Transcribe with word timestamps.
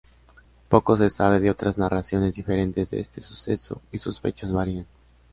Poco 0.67 0.97
se 0.97 1.11
sabe 1.11 1.39
de 1.39 1.51
otras 1.51 1.77
narraciones 1.77 2.33
diferentes 2.33 2.89
de 2.89 2.99
este 2.99 3.21
suceso 3.21 3.83
y 3.91 3.99
sus 3.99 4.19
fecha 4.19 4.47
varían. 4.47 4.87